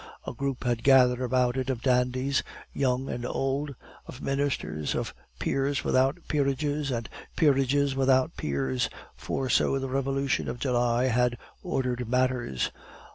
[0.25, 2.41] A group had gathered about it of dandies,
[2.73, 3.75] young and old,
[4.07, 10.57] of ministers, of peers without peerages, and peerages without peers, for so the Revolution of
[10.57, 12.71] July had ordered matters.